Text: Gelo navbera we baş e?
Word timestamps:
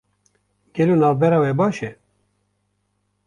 Gelo 0.75 0.95
navbera 1.01 1.39
we 1.43 1.49
baş 1.57 1.77
e? 1.83 1.91